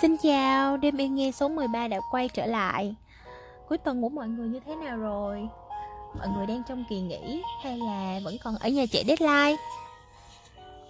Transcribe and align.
Xin 0.00 0.16
chào, 0.16 0.76
đêm 0.76 0.96
yên 0.96 1.14
nghe 1.14 1.32
số 1.32 1.48
13 1.48 1.88
đã 1.88 2.00
quay 2.10 2.28
trở 2.28 2.46
lại 2.46 2.94
Cuối 3.68 3.78
tuần 3.78 4.02
của 4.02 4.08
mọi 4.08 4.28
người 4.28 4.48
như 4.48 4.60
thế 4.66 4.74
nào 4.74 4.96
rồi? 4.96 5.48
Mọi 6.18 6.28
người 6.28 6.46
đang 6.46 6.62
trong 6.68 6.84
kỳ 6.90 7.00
nghỉ 7.00 7.42
hay 7.62 7.78
là 7.78 8.20
vẫn 8.24 8.36
còn 8.44 8.56
ở 8.56 8.68
nhà 8.68 8.84
chạy 8.92 9.04
deadline? 9.06 9.56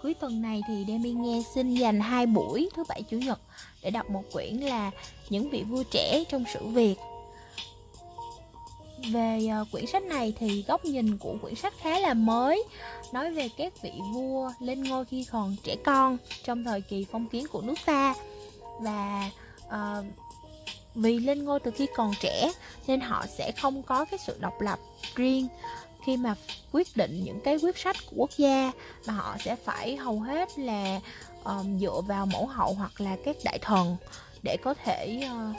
Cuối 0.03 0.13
tuần 0.13 0.41
này 0.41 0.61
thì 0.67 0.83
đêm 0.87 1.05
yên 1.05 1.21
nghe 1.21 1.41
xin 1.53 1.75
dành 1.75 1.99
hai 1.99 2.25
buổi 2.25 2.69
thứ 2.75 2.83
bảy 2.89 3.03
chủ 3.09 3.17
nhật 3.17 3.39
để 3.83 3.89
đọc 3.89 4.09
một 4.09 4.23
quyển 4.33 4.57
là 4.57 4.91
Những 5.29 5.49
vị 5.49 5.63
vua 5.63 5.83
trẻ 5.91 6.23
trong 6.29 6.43
sử 6.53 6.65
Việt 6.65 6.95
về 9.13 9.47
ờ, 9.51 9.65
quyển 9.71 9.85
sách 9.85 10.03
này 10.03 10.33
thì 10.39 10.65
góc 10.67 10.85
nhìn 10.85 11.17
của 11.17 11.35
quyển 11.41 11.55
sách 11.55 11.73
khá 11.81 11.99
là 11.99 12.13
mới 12.13 12.63
nói 13.13 13.31
về 13.31 13.49
các 13.57 13.81
vị 13.81 13.91
vua 14.13 14.51
lên 14.59 14.83
ngôi 14.83 15.05
khi 15.05 15.25
còn 15.31 15.55
trẻ 15.63 15.75
con 15.85 16.17
trong 16.43 16.63
thời 16.63 16.81
kỳ 16.81 17.05
phong 17.11 17.27
kiến 17.27 17.45
của 17.51 17.61
nước 17.61 17.75
ta 17.85 18.13
và 18.81 19.29
uh, 19.67 20.05
vì 20.95 21.19
lên 21.19 21.45
ngôi 21.45 21.59
từ 21.59 21.71
khi 21.71 21.87
còn 21.95 22.11
trẻ 22.21 22.51
nên 22.87 23.01
họ 23.01 23.25
sẽ 23.37 23.51
không 23.51 23.83
có 23.83 24.05
cái 24.05 24.19
sự 24.25 24.37
độc 24.39 24.61
lập 24.61 24.79
riêng. 25.15 25.47
Khi 26.05 26.17
mà 26.17 26.35
quyết 26.71 26.87
định 26.95 27.23
những 27.23 27.39
cái 27.39 27.57
quyết 27.61 27.77
sách 27.77 27.95
của 28.05 28.15
quốc 28.17 28.29
gia 28.37 28.71
mà 29.07 29.13
họ 29.13 29.35
sẽ 29.39 29.55
phải 29.55 29.95
hầu 29.95 30.19
hết 30.19 30.59
là 30.59 30.99
um, 31.43 31.79
dựa 31.79 32.01
vào 32.07 32.25
mẫu 32.25 32.47
hậu 32.47 32.73
hoặc 32.73 33.01
là 33.01 33.17
các 33.25 33.35
đại 33.45 33.59
thần 33.61 33.97
để 34.43 34.57
có 34.63 34.73
thể 34.73 35.23
uh, 35.25 35.55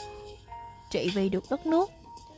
trị 0.90 1.10
vì 1.14 1.28
được 1.28 1.44
đất 1.50 1.66
nước. 1.66 1.90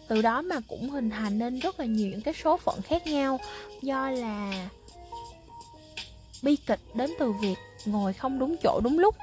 Từ 0.09 0.23
đó 0.23 0.43
mà 0.43 0.57
cũng 0.69 0.91
hình 0.91 1.11
thành 1.11 1.39
nên 1.39 1.59
rất 1.59 1.81
là 1.81 1.87
nhiều 1.87 2.09
những 2.11 2.23
cái 2.23 2.35
số 2.45 2.57
phận 2.57 2.83
khác 2.83 3.07
nhau 3.07 3.41
do 3.83 4.11
là 4.11 4.69
bi 6.43 6.57
kịch 6.57 6.81
đến 6.95 7.11
từ 7.19 7.33
việc 7.33 7.57
ngồi 7.85 8.13
không 8.13 8.39
đúng 8.39 8.57
chỗ 8.63 8.81
đúng 8.85 8.99
lúc. 8.99 9.15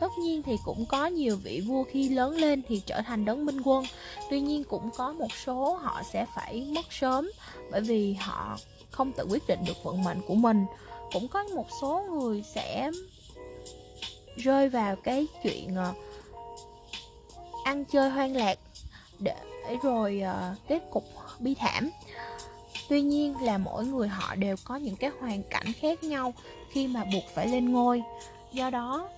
Tất 0.00 0.12
nhiên 0.18 0.42
thì 0.42 0.56
cũng 0.64 0.86
có 0.86 1.06
nhiều 1.06 1.36
vị 1.36 1.62
vua 1.66 1.84
khi 1.84 2.08
lớn 2.08 2.36
lên 2.36 2.62
thì 2.68 2.82
trở 2.86 3.02
thành 3.02 3.24
đấng 3.24 3.46
minh 3.46 3.60
quân. 3.64 3.84
Tuy 4.30 4.40
nhiên 4.40 4.64
cũng 4.64 4.90
có 4.96 5.12
một 5.12 5.32
số 5.44 5.74
họ 5.74 6.02
sẽ 6.12 6.26
phải 6.34 6.66
mất 6.74 6.92
sớm, 6.92 7.30
Bởi 7.70 7.80
vì 7.80 8.14
họ 8.14 8.58
không 8.90 9.12
tự 9.12 9.26
quyết 9.30 9.42
định 9.48 9.60
được 9.66 9.84
vận 9.84 10.04
mệnh 10.04 10.20
của 10.26 10.34
mình. 10.34 10.66
Cũng 11.12 11.28
có 11.28 11.44
một 11.44 11.66
số 11.80 12.02
người 12.10 12.44
sẽ 12.54 12.90
rơi 14.36 14.68
vào 14.68 14.96
cái 14.96 15.26
chuyện 15.42 15.76
ờ, 15.76 15.92
ăn 17.64 17.84
chơi 17.84 18.10
hoang 18.10 18.36
lạc 18.36 18.58
để 19.18 19.34
rồi 19.82 20.20
ờ, 20.20 20.54
kết 20.68 20.82
cục 20.90 21.04
bi 21.38 21.54
thảm. 21.54 21.90
Tuy 22.88 23.02
nhiên 23.02 23.34
là 23.42 23.58
mỗi 23.58 23.84
người 23.84 24.08
họ 24.08 24.34
đều 24.34 24.56
có 24.64 24.76
những 24.76 24.96
cái 24.96 25.10
hoàn 25.20 25.42
cảnh 25.42 25.72
khác 25.80 26.04
nhau 26.04 26.34
khi 26.70 26.86
mà 26.86 27.04
buộc 27.04 27.24
phải 27.34 27.48
lên 27.48 27.72
ngôi. 27.72 28.02
Do 28.52 28.70
đó 28.70 29.08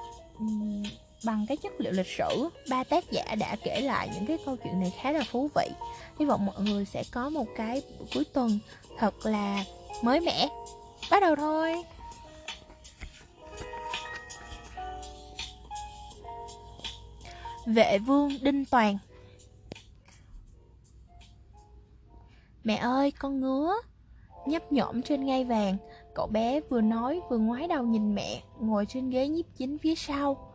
bằng 1.25 1.47
cái 1.49 1.57
chất 1.57 1.73
liệu 1.79 1.93
lịch 1.93 2.07
sử, 2.07 2.49
ba 2.71 2.85
tác 2.85 3.05
giả 3.11 3.35
đã 3.39 3.57
kể 3.65 3.81
lại 3.81 4.11
những 4.15 4.27
cái 4.27 4.39
câu 4.45 4.57
chuyện 4.57 4.81
này 4.81 4.93
khá 5.03 5.13
là 5.13 5.23
thú 5.31 5.51
vị. 5.55 5.69
Hy 6.19 6.27
vọng 6.27 6.47
mọi 6.47 6.61
người 6.61 6.85
sẽ 6.85 7.05
có 7.13 7.29
một 7.29 7.47
cái 7.57 7.83
cuối 8.15 8.25
tuần 8.33 8.59
thật 8.99 9.27
là 9.27 9.65
mới 10.03 10.21
mẻ. 10.21 10.49
Bắt 11.11 11.21
đầu 11.21 11.37
thôi. 11.37 11.83
Vệ 17.67 17.99
vương 17.99 18.31
đinh 18.43 18.65
toàn. 18.65 18.99
Mẹ 22.65 22.77
ơi, 22.77 23.11
con 23.11 23.41
ngứa. 23.41 23.73
Nhấp 24.47 24.73
nhổm 24.73 25.03
trên 25.03 25.27
ngai 25.27 25.45
vàng. 25.45 25.77
Cậu 26.15 26.27
bé 26.27 26.61
vừa 26.61 26.81
nói 26.81 27.21
vừa 27.29 27.39
ngoái 27.39 27.69
đầu 27.69 27.83
nhìn 27.83 28.15
mẹ, 28.15 28.43
Ngồi 28.61 28.87
trên 28.87 29.11
ghế 29.11 29.29
nhiếp 29.29 29.45
chính 29.57 29.79
phía 29.79 29.95
sau. 29.95 30.51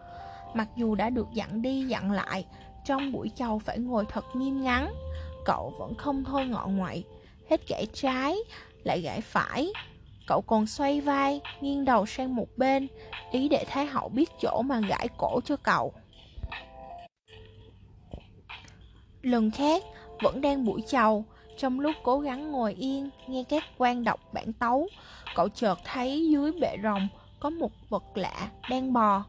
Mặc 0.54 0.68
dù 0.76 0.96
đã 0.96 1.10
được 1.10 1.28
dặn 1.34 1.62
đi 1.62 1.84
dặn 1.84 2.12
lại, 2.12 2.46
Trong 2.86 3.12
buổi 3.12 3.32
chầu 3.36 3.60
phải 3.60 3.80
ngồi 3.80 4.06
thật 4.10 4.26
nghiêm 4.34 4.64
ngắn. 4.64 4.94
Cậu 5.46 5.74
vẫn 5.80 5.96
không 5.96 6.24
thôi 6.24 6.46
ngọ 6.46 6.68
ngoại 6.68 7.04
Hết 7.50 7.68
gãy 7.68 7.88
trái, 7.94 8.38
Lại 8.84 9.02
gãy 9.02 9.22
phải. 9.22 9.72
Cậu 10.28 10.42
còn 10.42 10.68
xoay 10.68 11.02
vai, 11.02 11.42
Nghiêng 11.62 11.86
đầu 11.86 12.06
sang 12.06 12.36
một 12.36 12.48
bên, 12.58 12.88
Ý 13.32 13.50
để 13.50 13.66
Thái 13.68 13.86
hậu 13.86 14.10
biết 14.10 14.30
chỗ 14.42 14.62
mà 14.62 14.80
gãi 14.80 15.08
cổ 15.18 15.40
cho 15.46 15.56
cậu. 15.56 15.94
Lần 19.22 19.52
khác, 19.52 19.84
Vẫn 20.22 20.42
đang 20.42 20.66
buổi 20.66 20.82
chầu 20.88 21.26
trong 21.58 21.80
lúc 21.80 21.96
cố 22.04 22.20
gắng 22.20 22.52
ngồi 22.52 22.74
yên 22.74 23.10
nghe 23.28 23.44
các 23.50 23.64
quan 23.78 24.04
đọc 24.04 24.20
bản 24.34 24.54
tấu 24.54 24.88
Cậu 25.36 25.50
chợt 25.50 25.80
thấy 25.84 26.30
dưới 26.30 26.52
bệ 26.52 26.78
rồng 26.84 27.08
có 27.40 27.50
một 27.50 27.72
vật 27.90 28.04
lạ 28.16 28.50
đang 28.70 28.94
bò. 28.94 29.24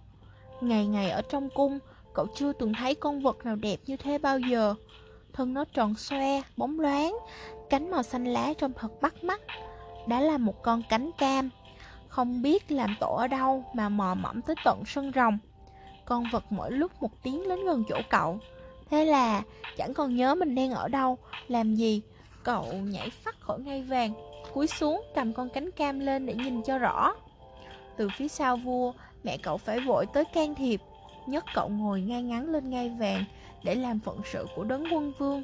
Ngày 0.61 0.87
ngày 0.87 1.11
ở 1.11 1.23
trong 1.23 1.49
cung 1.55 1.79
Cậu 2.15 2.27
chưa 2.35 2.53
từng 2.53 2.75
thấy 2.75 2.95
con 2.95 3.23
vật 3.23 3.45
nào 3.45 3.57
đẹp 3.57 3.77
như 3.87 3.97
thế 3.97 4.19
bao 4.19 4.39
giờ. 4.39 4.75
Thân 5.33 5.55
nó 5.55 5.65
tròn 5.65 5.95
xoe, 5.95 6.43
bóng 6.57 6.81
loáng 6.81 7.17
Cánh 7.71 7.91
màu 7.91 8.03
xanh 8.03 8.25
lá 8.25 8.53
trông 8.59 8.73
thật 8.73 9.03
bắt 9.03 9.25
mắt. 9.25 9.41
Đã 10.07 10.21
là 10.21 10.39
một 10.39 10.63
con 10.63 10.83
cánh 10.89 11.11
cam 11.19 11.51
Không 12.09 12.43
biết 12.43 12.73
làm 12.73 12.97
tổ 13.01 13.17
ở 13.17 13.29
đâu 13.29 13.65
mà 13.75 13.89
mò 13.89 14.15
mẫm 14.15 14.43
tới 14.43 14.57
tận 14.65 14.83
sân 14.87 15.13
rồng. 15.15 15.39
Con 16.05 16.25
vật 16.33 16.45
mỗi 16.51 16.71
lúc 16.71 17.03
một 17.03 17.23
tiếng 17.23 17.49
đến 17.49 17.65
gần 17.65 17.85
chỗ 17.89 18.01
cậu. 18.11 18.39
Thế 18.91 19.05
là 19.05 19.43
chẳng 19.77 19.95
còn 19.95 20.17
nhớ 20.17 20.35
mình 20.35 20.55
đang 20.55 20.71
ở 20.71 20.89
đâu, 20.89 21.19
làm 21.49 21.75
gì 21.75 22.03
Cậu 22.47 22.73
nhảy 22.73 23.11
phát 23.11 23.41
khỏi 23.41 23.61
ngay 23.61 23.83
vàng, 23.83 24.13
Cúi 24.55 24.67
xuống 24.67 25.03
cầm 25.15 25.33
con 25.33 25.49
cánh 25.49 25.71
cam 25.71 26.01
lên 26.01 26.27
để 26.27 26.35
nhìn 26.35 26.63
cho 26.63 26.79
rõ. 26.79 27.15
Từ 27.97 28.09
phía 28.17 28.29
sau 28.29 28.57
vua, 28.57 28.93
Mẹ 29.25 29.37
cậu 29.37 29.57
phải 29.57 29.81
vội 29.81 30.07
tới 30.07 30.25
can 30.25 30.55
thiệp 30.55 30.81
Nhất 31.27 31.45
cậu 31.55 31.69
ngồi 31.69 32.01
ngay 32.01 32.23
ngắn 32.23 32.51
lên 32.51 32.71
ngai 32.71 32.89
vàng 32.89 33.25
Để 33.65 33.75
làm 33.75 34.01
phận 34.01 34.21
sự 34.33 34.47
của 34.57 34.65
đấng 34.65 34.85
quân 34.93 35.13
vương. 35.19 35.43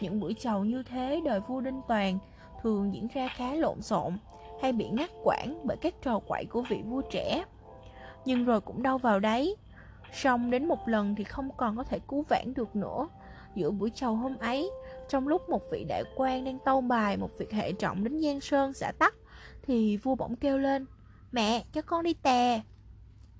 Những 0.00 0.20
buổi 0.20 0.34
chầu 0.34 0.64
như 0.64 0.82
thế 0.82 1.20
đời 1.24 1.40
vua 1.40 1.60
Đinh 1.60 1.80
Toàn 1.88 2.18
Thường 2.62 2.94
diễn 2.94 3.08
ra 3.14 3.28
khá 3.28 3.54
lộn 3.54 3.82
xộn 3.82 4.18
Hay 4.62 4.72
bị 4.72 4.88
ngắt 4.88 5.10
quãng 5.24 5.60
bởi 5.64 5.76
các 5.76 5.94
trò 6.02 6.18
quậy 6.18 6.44
của 6.44 6.62
vị 6.62 6.82
vua 6.84 7.02
trẻ. 7.10 7.44
Nhưng 8.24 8.44
rồi 8.44 8.60
cũng 8.60 8.82
đâu 8.82 8.98
vào 8.98 9.20
đấy. 9.20 9.56
Xong 10.12 10.50
đến 10.50 10.68
một 10.68 10.88
lần 10.88 11.14
thì 11.14 11.24
không 11.24 11.48
còn 11.56 11.76
có 11.76 11.84
thể 11.84 11.98
cứu 12.08 12.24
vãn 12.28 12.54
được 12.54 12.76
nữa. 12.76 13.08
Giữa 13.54 13.70
buổi 13.70 13.90
chầu 13.90 14.14
hôm 14.14 14.36
ấy 14.36 14.70
trong 15.08 15.28
lúc 15.28 15.48
một 15.48 15.70
vị 15.70 15.84
đại 15.84 16.04
quan 16.16 16.44
đang 16.44 16.58
tâu 16.58 16.80
bài 16.80 17.16
Một 17.16 17.38
việc 17.38 17.52
hệ 17.52 17.72
trọng 17.72 18.04
đến 18.04 18.20
Giang 18.20 18.40
Sơn 18.40 18.72
xã 18.72 18.92
Tắc 18.92 19.14
Thì 19.62 19.96
vua 19.96 20.14
bỗng 20.14 20.36
kêu 20.36 20.58
lên 20.58 20.86
Mẹ 21.32 21.64
cho 21.72 21.82
con 21.82 22.02
đi 22.02 22.14
tè. 22.14 22.62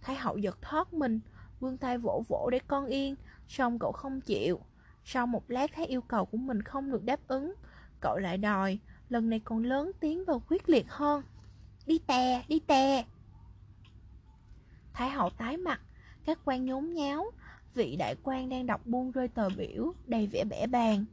Thái 0.01 0.17
hậu 0.17 0.37
giật 0.37 0.59
thoát 0.63 0.93
mình 0.93 1.21
Vương 1.61 1.77
tay 1.77 1.99
vỗ 1.99 2.23
vỗ 2.29 2.49
để 2.53 2.59
con 2.67 2.87
yên 2.87 3.17
Xong 3.49 3.79
cậu 3.79 3.93
không 3.93 4.21
chịu. 4.21 4.61
Sau 5.05 5.27
một 5.27 5.51
lát 5.51 5.71
thấy 5.75 5.87
yêu 5.87 6.01
cầu 6.01 6.25
của 6.25 6.39
mình 6.39 6.63
không 6.63 6.91
được 6.91 7.05
đáp 7.05 7.21
ứng 7.29 7.55
Cậu 8.01 8.19
lại 8.19 8.39
đòi 8.39 8.79
Lần 9.09 9.31
này 9.31 9.41
còn 9.45 9.65
lớn 9.65 9.91
tiếng 10.01 10.25
và 10.25 10.35
quyết 10.49 10.69
liệt 10.69 10.87
hơn. 10.89 11.23
Đi 11.87 11.99
tè, 11.99 12.45
đi 12.49 12.59
tè. 12.59 13.05
Thái 14.93 15.11
hậu 15.11 15.31
tái 15.31 15.57
mặt 15.57 15.81
Các 16.25 16.39
quan 16.45 16.65
nhốn 16.65 16.95
nháo 16.95 17.31
vị 17.75 17.97
đại 17.97 18.15
quan 18.23 18.49
đang 18.49 18.67
đọc 18.67 18.87
buông 18.87 19.11
rơi 19.11 19.29
tờ 19.29 19.49
biểu 19.49 19.93
đầy 20.07 20.27
vẻ 20.27 20.45
bẻ 20.45 20.67
bàn. 20.67 21.05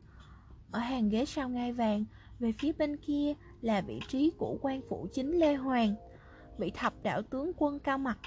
Ở 0.71 0.79
hàng 0.79 1.09
ghế 1.09 1.25
sau 1.25 1.49
ngai 1.49 1.71
vàng, 1.71 2.05
về 2.39 2.51
phía 2.51 2.71
bên 2.71 2.97
kia 2.97 3.33
là 3.61 3.81
vị 3.81 3.99
trí 4.07 4.31
của 4.37 4.57
quan 4.61 4.81
phụ 4.89 5.07
chính 5.13 5.39
Lê 5.39 5.55
Hoàng. 5.55 5.95
Vị 6.57 6.71
thập 6.75 6.93
đạo 7.03 7.21
tướng 7.21 7.51
quân 7.57 7.79
cao 7.79 7.97
mặt, 7.97 8.19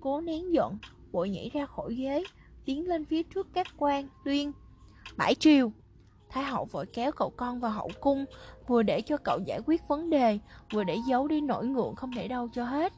cố 0.00 0.20
nén 0.20 0.52
giận, 0.52 0.78
vội 1.12 1.30
nhảy 1.30 1.50
ra 1.54 1.66
khỏi 1.66 1.94
ghế, 1.94 2.24
tiến 2.64 2.88
lên 2.88 3.04
phía 3.04 3.22
trước 3.22 3.48
các 3.52 3.66
quan, 3.76 4.08
tuyên. 4.24 4.52
Bãi 5.16 5.34
triều! 5.34 5.72
Thái 6.30 6.44
hậu 6.44 6.64
vội 6.64 6.86
kéo 6.86 7.12
cậu 7.12 7.30
con 7.36 7.60
vào 7.60 7.70
hậu 7.70 7.90
cung, 8.00 8.24
vừa 8.66 8.82
để 8.82 9.00
cho 9.00 9.16
cậu 9.16 9.38
giải 9.46 9.60
quyết 9.66 9.88
vấn 9.88 10.10
đề, 10.10 10.38
vừa 10.72 10.84
để 10.84 10.96
giấu 11.08 11.28
đi 11.28 11.40
nỗi 11.40 11.66
ngượng 11.66 11.94
không 11.94 12.10
để 12.14 12.28
đâu 12.28 12.48
cho 12.54 12.64
hết. 12.64 12.92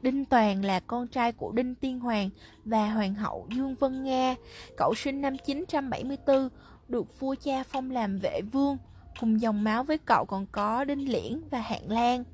Đinh 0.00 0.24
Toàn 0.24 0.64
là 0.64 0.80
con 0.80 1.08
trai 1.08 1.32
của 1.32 1.52
Đinh 1.52 1.74
Tiên 1.74 2.00
Hoàng 2.00 2.30
và 2.64 2.90
Hoàng 2.90 3.14
hậu 3.14 3.46
Dương 3.50 3.74
Vân 3.74 4.04
Nga. 4.04 4.34
Cậu 4.76 4.94
sinh 4.94 5.20
năm 5.20 5.36
974, 5.46 6.48
được 6.90 7.20
vua 7.20 7.34
cha 7.34 7.62
phong 7.62 7.90
làm 7.90 8.18
vệ 8.18 8.40
vương. 8.52 8.76
Cùng 9.20 9.40
dòng 9.40 9.64
máu 9.64 9.84
với 9.84 9.98
cậu 9.98 10.24
còn 10.24 10.46
có 10.52 10.84
Đinh 10.84 11.12
Liễn 11.12 11.40
và 11.50 11.60
Hạng 11.60 11.90
Lan. 11.90 12.24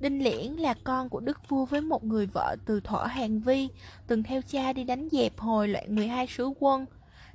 Đinh 0.00 0.24
Liễn 0.24 0.52
là 0.52 0.74
con 0.84 1.08
của 1.08 1.20
đức 1.20 1.48
vua 1.48 1.64
với 1.64 1.80
một 1.80 2.04
người 2.04 2.26
vợ 2.26 2.56
từ 2.66 2.80
thổ 2.80 2.98
Hàng 2.98 3.40
Vi, 3.40 3.68
từng 4.06 4.22
theo 4.22 4.42
cha 4.42 4.72
đi 4.72 4.84
đánh 4.84 5.08
dẹp 5.12 5.38
hồi 5.38 5.68
loạn 5.68 5.94
12 5.94 6.26
sứ 6.26 6.50
quân. 6.58 6.86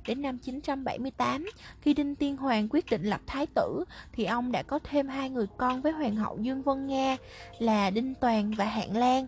Đến 0.06 0.22
năm 0.22 0.38
978, 0.38 1.50
khi 1.80 1.94
Đinh 1.94 2.14
Tiên 2.14 2.36
Hoàng 2.36 2.68
quyết 2.70 2.90
định 2.90 3.02
lập 3.02 3.20
thái 3.26 3.46
tử, 3.46 3.84
thì 4.12 4.24
ông 4.24 4.52
đã 4.52 4.62
có 4.62 4.78
thêm 4.84 5.08
hai 5.08 5.30
người 5.30 5.46
con 5.56 5.80
với 5.80 5.92
Hoàng 5.92 6.16
hậu 6.16 6.38
Dương 6.38 6.62
Vân 6.62 6.86
Nga 6.86 7.16
là 7.58 7.90
Đinh 7.90 8.14
Toàn 8.14 8.50
và 8.50 8.64
Hạng 8.64 8.96
Lan. 8.96 9.26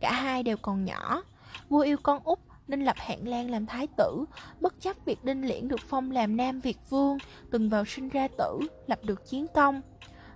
Cả 0.00 0.12
hai 0.12 0.42
đều 0.42 0.56
còn 0.56 0.84
nhỏ 0.84 1.22
Vua 1.68 1.80
yêu 1.80 1.96
con 2.02 2.20
út 2.24 2.38
nên 2.70 2.84
lập 2.84 2.96
Hạng 2.98 3.28
Lan 3.28 3.50
làm 3.50 3.66
thái 3.66 3.86
tử 3.86 4.24
Bất 4.60 4.80
chấp 4.80 4.96
việc 5.04 5.24
Đinh 5.24 5.48
Liễn 5.48 5.68
được 5.68 5.80
phong 5.88 6.10
làm 6.10 6.36
Nam 6.36 6.60
Việt 6.60 6.78
Vương 6.88 7.18
Từng 7.50 7.68
vào 7.68 7.84
sinh 7.84 8.08
ra 8.08 8.28
tử, 8.38 8.58
lập 8.86 9.00
được 9.04 9.30
chiến 9.30 9.46
công 9.54 9.80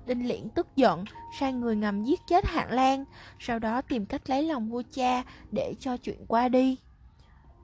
Đinh 0.06 0.28
Liễn 0.28 0.48
tức 0.48 0.66
giận, 0.76 1.04
sai 1.40 1.52
người 1.52 1.76
ngầm 1.76 2.04
giết 2.04 2.20
chết 2.28 2.46
Hạng 2.46 2.72
Lan, 2.72 3.04
sau 3.38 3.58
đó 3.58 3.80
tìm 3.80 4.06
cách 4.06 4.30
lấy 4.30 4.42
lòng 4.42 4.68
vua 4.68 4.82
cha 4.92 5.22
để 5.52 5.74
cho 5.80 5.96
chuyện 5.96 6.26
qua 6.28 6.48
đi. 6.48 6.76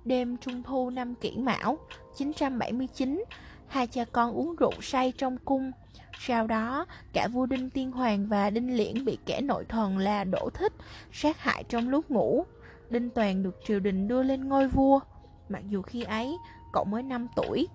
Đêm 0.05 0.37
Trung 0.37 0.63
Thu 0.63 0.91
năm 0.91 1.15
kỷ 1.15 1.37
mão 1.37 1.79
979, 2.17 3.25
hai 3.69 3.87
cha 3.87 4.05
con 4.13 4.33
uống 4.33 4.57
rượu 4.57 4.73
say 4.83 5.13
trong 5.19 5.39
cung. 5.45 5.73
Sau 6.19 6.47
đó, 6.47 6.87
cả 7.13 7.29
vua 7.33 7.47
Đinh 7.47 7.71
Tiên 7.71 7.93
Hoàng 7.93 8.27
và 8.29 8.51
Đinh 8.51 8.77
Liễn 8.77 9.05
bị 9.05 9.19
kẻ 9.27 9.41
nội 9.41 9.65
thần 9.69 9.99
là 9.99 10.25
Đỗ 10.25 10.51
Thích 10.55 10.73
sát 11.13 11.39
hại 11.39 11.65
trong 11.65 11.89
lúc 11.89 12.11
ngủ. 12.11 12.45
Đinh 12.91 13.11
Toàn 13.11 13.43
được 13.43 13.61
triều 13.67 13.81
đình 13.81 14.09
đưa 14.09 14.23
lên 14.23 14.49
ngôi 14.49 14.69
vua, 14.69 15.01
mặc 15.49 15.63
dù 15.69 15.83
khi 15.83 16.03
ấy 16.03 16.37
cậu 16.73 16.85
mới 16.85 17.03
5 17.03 17.27
tuổi. 17.37 17.69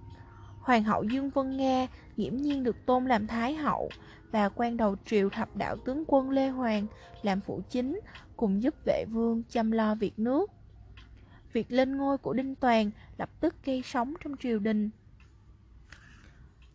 Hoàng 0.59 0.83
hậu 0.83 1.03
Dương 1.03 1.29
Vân 1.29 1.57
Nga 1.57 1.87
nghiễm 2.17 2.37
nhiên 2.37 2.63
được 2.63 2.85
tôn 2.85 3.05
làm 3.05 3.27
Thái 3.27 3.55
hậu 3.55 3.89
và 4.31 4.49
quan 4.49 4.77
đầu 4.77 4.95
triều 5.05 5.29
thập 5.29 5.55
đạo 5.55 5.77
tướng 5.85 6.03
quân 6.07 6.29
Lê 6.29 6.49
Hoàng 6.49 6.87
làm 7.21 7.41
phụ 7.41 7.61
chính 7.69 7.99
cùng 8.37 8.63
giúp 8.63 8.75
vệ 8.85 9.05
vương 9.11 9.43
chăm 9.49 9.71
lo 9.71 9.95
việc 9.95 10.19
nước. 10.19 10.51
Việc 11.53 11.71
lên 11.71 11.97
ngôi 11.97 12.17
của 12.17 12.33
Đinh 12.33 12.55
Toàn 12.55 12.91
lập 13.17 13.29
tức 13.39 13.55
gây 13.65 13.81
sóng 13.85 14.13
trong 14.23 14.37
triều 14.37 14.59
đình. 14.59 14.89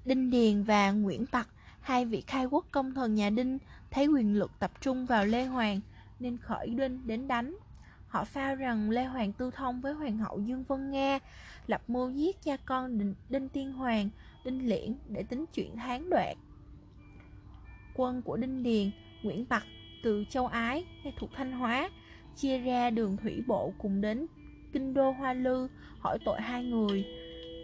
Đinh 0.04 0.30
Điền 0.30 0.62
và 0.62 0.90
Nguyễn 0.90 1.26
Tặc, 1.26 1.48
hai 1.80 2.04
vị 2.04 2.20
khai 2.26 2.44
quốc 2.44 2.66
công 2.70 2.94
thần 2.94 3.14
nhà 3.14 3.30
Đinh, 3.30 3.58
thấy 3.90 4.06
quyền 4.06 4.38
lực 4.38 4.50
tập 4.58 4.70
trung 4.80 5.06
vào 5.06 5.24
Lê 5.24 5.44
Hoàng 5.44 5.80
nên 6.20 6.38
khởi 6.38 6.68
đinh 6.68 7.06
đến 7.06 7.28
đánh. 7.28 7.56
Họ 8.10 8.24
phao 8.24 8.54
rằng 8.54 8.90
Lê 8.90 9.04
Hoàng 9.04 9.32
tư 9.32 9.50
thông 9.50 9.80
với 9.80 9.92
Hoàng 9.92 10.18
hậu 10.18 10.40
Dương 10.40 10.64
Vân 10.64 10.90
Nga, 10.90 11.18
lập 11.66 11.82
mưu 11.88 12.10
giết 12.10 12.42
cha 12.42 12.56
con 12.56 12.98
Đinh, 12.98 13.14
Đinh 13.28 13.48
Tiên 13.48 13.72
Hoàng, 13.72 14.08
Đinh 14.44 14.68
Liễn 14.68 14.94
để 15.08 15.22
tính 15.22 15.44
chuyện 15.54 15.76
hán 15.76 16.10
đoạt. 16.10 16.36
Quân 17.94 18.22
của 18.22 18.36
Đinh 18.36 18.62
Điền, 18.62 18.90
Nguyễn 19.22 19.44
Bạc 19.48 19.62
từ 20.02 20.24
Châu 20.30 20.46
Ái 20.46 20.84
hay 21.02 21.12
thuộc 21.18 21.30
Thanh 21.36 21.52
Hóa 21.52 21.90
chia 22.36 22.58
ra 22.58 22.90
đường 22.90 23.16
thủy 23.16 23.42
bộ 23.46 23.72
cùng 23.78 24.00
đến 24.00 24.26
kinh 24.72 24.94
đô 24.94 25.10
Hoa 25.10 25.32
Lư 25.32 25.68
hỏi 25.98 26.18
tội 26.24 26.40
hai 26.40 26.64
người. 26.64 27.04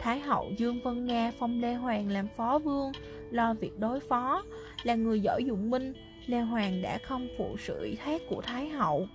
Thái 0.00 0.20
hậu 0.20 0.52
Dương 0.58 0.80
Vân 0.84 1.06
Nga 1.06 1.32
phong 1.38 1.60
Lê 1.60 1.74
Hoàng 1.74 2.08
làm 2.08 2.28
phó 2.36 2.58
vương, 2.58 2.92
lo 3.30 3.54
việc 3.54 3.78
đối 3.78 4.00
phó, 4.00 4.42
là 4.82 4.94
người 4.94 5.20
giỏi 5.20 5.44
dụng 5.44 5.70
binh, 5.70 5.92
Lê 6.26 6.40
Hoàng 6.40 6.82
đã 6.82 6.98
không 6.98 7.28
phụ 7.38 7.56
sự 7.58 7.78
ủy 7.78 7.96
thác 7.96 8.22
của 8.28 8.42
Thái 8.42 8.68
hậu. 8.68 9.08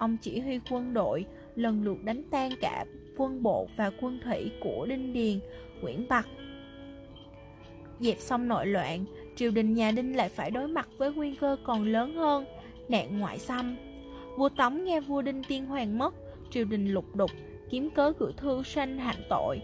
Ông 0.00 0.16
chỉ 0.16 0.40
huy 0.40 0.60
quân 0.70 0.94
đội, 0.94 1.24
lần 1.56 1.84
lượt 1.84 2.04
đánh 2.04 2.22
tan 2.30 2.50
cả 2.60 2.84
quân 3.16 3.42
bộ 3.42 3.68
và 3.76 3.90
quân 4.00 4.20
thủy 4.24 4.50
của 4.60 4.86
Đinh 4.86 5.12
Điền, 5.12 5.40
Nguyễn 5.80 6.06
Bạc. 6.08 6.28
Dẹp 7.98 8.18
xong 8.18 8.48
nội 8.48 8.66
loạn, 8.66 9.04
triều 9.36 9.50
đình 9.50 9.74
nhà 9.74 9.90
Đinh 9.90 10.16
lại 10.16 10.28
phải 10.28 10.50
đối 10.50 10.68
mặt 10.68 10.88
với 10.98 11.12
nguy 11.12 11.34
cơ 11.34 11.56
còn 11.64 11.84
lớn 11.84 12.14
hơn, 12.14 12.44
nạn 12.88 13.18
ngoại 13.18 13.38
xâm. 13.38 13.76
Vua 14.36 14.48
Tống 14.48 14.84
nghe 14.84 15.00
vua 15.00 15.22
Đinh 15.22 15.42
Tiên 15.48 15.66
Hoàng 15.66 15.98
mất, 15.98 16.14
triều 16.50 16.64
đình 16.64 16.88
lục 16.88 17.16
đục, 17.16 17.30
kiếm 17.70 17.90
cớ 17.90 18.12
gửi 18.18 18.32
thư 18.36 18.62
sanh 18.62 18.98
hạnh 18.98 19.22
tội, 19.28 19.60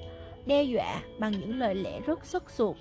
đe 0.46 0.62
dọa 0.62 1.02
bằng 1.18 1.32
những 1.32 1.58
lời 1.58 1.74
lẽ 1.74 2.00
rất 2.06 2.24
sức 2.24 2.50
sụt. 2.50 2.76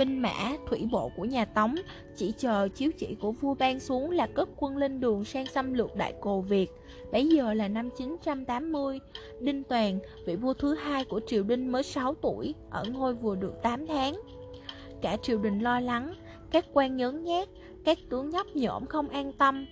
Binh 0.00 0.22
mã, 0.22 0.56
thủy 0.66 0.88
bộ 0.90 1.10
của 1.16 1.24
nhà 1.24 1.44
Tống 1.44 1.74
chỉ 2.16 2.32
chờ 2.38 2.68
chiếu 2.74 2.90
chỉ 2.98 3.16
của 3.20 3.32
vua 3.32 3.54
ban 3.54 3.80
xuống 3.80 4.10
là 4.10 4.26
cất 4.26 4.48
quân 4.56 4.76
lên 4.76 5.00
đường 5.00 5.24
sang 5.24 5.46
xâm 5.46 5.74
lược 5.74 5.96
Đại 5.96 6.14
Cồ 6.20 6.40
Việt. 6.40 6.70
Bây 7.12 7.28
giờ 7.28 7.54
là 7.54 7.68
năm 7.68 7.90
980, 7.96 8.98
Đinh 9.40 9.62
Toàn, 9.62 9.98
vị 10.26 10.36
vua 10.36 10.54
thứ 10.54 10.74
hai 10.74 11.04
của 11.04 11.20
triều 11.26 11.42
Đinh 11.42 11.72
mới 11.72 11.82
6 11.82 12.14
tuổi, 12.14 12.54
ở 12.70 12.84
ngôi 12.92 13.14
vừa 13.14 13.36
được 13.36 13.52
8 13.62 13.86
tháng. 13.86 14.20
Cả 15.02 15.16
triều 15.22 15.38
đình 15.38 15.58
lo 15.58 15.80
lắng, 15.80 16.14
các 16.50 16.66
quan 16.72 16.96
nhớn 16.96 17.24
nhát, 17.24 17.48
các 17.84 17.98
tướng 18.10 18.30
nhóc 18.30 18.46
nhổm 18.54 18.86
không 18.86 19.08
an 19.08 19.32
tâm. 19.32 19.66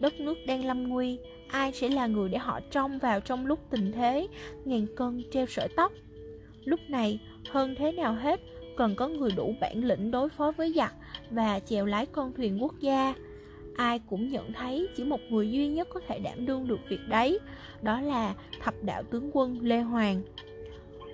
Đất 0.00 0.20
nước 0.20 0.38
đang 0.46 0.64
lâm 0.64 0.88
nguy, 0.88 1.18
ai 1.48 1.72
sẽ 1.72 1.88
là 1.88 2.06
người 2.06 2.28
để 2.28 2.38
họ 2.38 2.60
trông 2.70 2.98
vào 2.98 3.20
trong 3.20 3.46
lúc 3.46 3.58
tình 3.70 3.92
thế, 3.92 4.28
ngàn 4.64 4.86
cân 4.96 5.22
treo 5.30 5.46
sợi 5.46 5.68
tóc. 5.76 5.92
Lúc 6.64 6.80
này, 6.88 7.20
hơn 7.50 7.74
thế 7.78 7.92
nào 7.92 8.14
hết, 8.14 8.40
cần 8.76 8.94
có 8.94 9.08
người 9.08 9.30
đủ 9.36 9.54
bản 9.60 9.84
lĩnh 9.84 10.10
đối 10.10 10.28
phó 10.28 10.52
với 10.56 10.72
giặc 10.76 10.94
và 11.30 11.60
chèo 11.60 11.86
lái 11.86 12.06
con 12.06 12.32
thuyền 12.32 12.62
quốc 12.62 12.74
gia. 12.80 13.14
Ai 13.76 13.98
cũng 13.98 14.28
nhận 14.28 14.52
thấy 14.52 14.88
chỉ 14.96 15.04
một 15.04 15.20
người 15.30 15.50
duy 15.50 15.68
nhất 15.68 15.88
có 15.94 16.00
thể 16.08 16.18
đảm 16.18 16.46
đương 16.46 16.66
được 16.66 16.80
việc 16.88 17.00
đấy, 17.08 17.38
đó 17.82 18.00
là 18.00 18.34
thập 18.60 18.74
đạo 18.82 19.02
tướng 19.02 19.30
quân 19.32 19.58
Lê 19.62 19.80
Hoàng. 19.80 20.22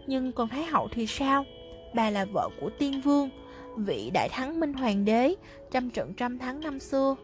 Nhưng 0.07 0.33
còn 0.33 0.49
Thái 0.49 0.65
Hậu 0.65 0.89
thì 0.89 1.07
sao? 1.07 1.45
Bà 1.95 2.11
là 2.11 2.25
vợ 2.25 2.49
của 2.61 2.71
tiên 2.79 3.01
vương, 3.01 3.31
vị 3.77 4.11
đại 4.15 4.29
thắng 4.29 4.61
minh 4.61 4.73
hoàng 4.73 5.05
đế, 5.05 5.35
trăm 5.71 5.91
trận 5.91 6.13
trăm 6.17 6.39
thắng 6.39 6.61
năm 6.61 6.79
xưa. 6.79 7.17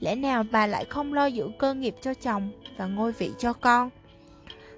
Lẽ 0.00 0.14
nào 0.14 0.44
bà 0.52 0.66
lại 0.66 0.84
không 0.84 1.12
lo 1.12 1.26
giữ 1.26 1.48
cơ 1.58 1.74
nghiệp 1.74 1.94
cho 2.00 2.14
chồng 2.14 2.50
và 2.76 2.86
ngôi 2.86 3.12
vị 3.12 3.30
cho 3.38 3.52
con? 3.52 3.90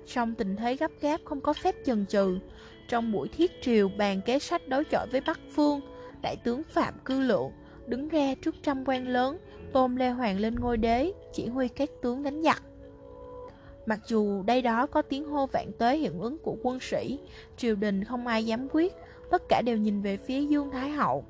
Trong 0.06 0.34
tình 0.34 0.56
thế 0.56 0.76
gấp 0.76 0.90
gáp 1.00 1.20
không 1.24 1.40
có 1.40 1.52
phép 1.52 1.74
chần 1.86 2.06
chừ, 2.06 2.38
trong 2.88 3.12
buổi 3.12 3.28
thiết 3.28 3.62
triều 3.62 3.88
bàn 3.88 4.20
kế 4.20 4.38
sách 4.38 4.68
đối 4.68 4.84
chọi 4.84 5.06
với 5.06 5.20
Bắc 5.26 5.40
Phương, 5.54 5.80
đại 6.22 6.36
tướng 6.36 6.62
Phạm 6.64 6.94
Cư 7.04 7.20
Lượng 7.20 7.52
đứng 7.86 8.08
ra 8.08 8.34
trước 8.42 8.54
trăm 8.62 8.84
quan 8.86 9.08
lớn, 9.08 9.38
tôn 9.72 9.96
Lê 9.96 10.10
Hoàng 10.10 10.38
lên 10.38 10.54
ngôi 10.54 10.76
đế, 10.76 11.12
chỉ 11.32 11.46
huy 11.46 11.68
các 11.68 11.90
tướng 12.02 12.22
đánh 12.22 12.42
giặc. 12.42 12.62
Mặc 13.86 14.00
dù 14.06 14.42
đây 14.42 14.62
đó 14.62 14.86
có 14.86 15.02
tiếng 15.02 15.24
hô 15.24 15.46
vạn 15.46 15.72
tuế 15.78 15.96
hiệu 15.96 16.12
ứng 16.20 16.38
của 16.38 16.56
quân 16.62 16.78
sĩ, 16.80 17.18
triều 17.56 17.76
đình 17.76 18.04
không 18.04 18.26
ai 18.26 18.46
dám 18.46 18.68
quyết, 18.72 18.92
tất 19.30 19.42
cả 19.48 19.62
đều 19.62 19.76
nhìn 19.76 20.00
về 20.00 20.16
phía 20.16 20.40
Dương 20.40 20.70
Thái 20.70 20.90
Hậu. 20.90 21.24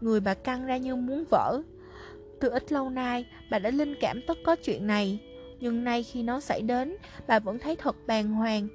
Người 0.00 0.20
bà 0.20 0.34
căng 0.34 0.66
ra 0.66 0.76
như 0.76 0.96
muốn 0.96 1.24
vỡ. 1.30 1.62
Từ 2.40 2.48
ít 2.48 2.72
lâu 2.72 2.90
nay, 2.90 3.26
bà 3.50 3.58
đã 3.58 3.70
linh 3.70 3.94
cảm 4.00 4.20
tất 4.26 4.38
có 4.44 4.56
chuyện 4.56 4.86
này, 4.86 5.20
nhưng 5.60 5.84
nay 5.84 6.02
khi 6.02 6.22
nó 6.22 6.40
xảy 6.40 6.62
đến, 6.62 6.96
bà 7.26 7.38
vẫn 7.38 7.58
thấy 7.58 7.76
thật 7.76 7.96
bàng 8.06 8.28
hoàng, 8.28 8.68